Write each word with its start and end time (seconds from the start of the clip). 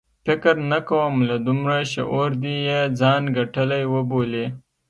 فکر 0.25 0.55
نه 0.71 0.79
کوم 0.89 1.13
له 1.29 1.35
دومره 1.47 1.75
شعور 1.93 2.29
دې 2.43 2.55
یې 2.67 2.81
ځان 2.99 3.23
ګټلی 3.37 3.83
وبولي. 3.93 4.45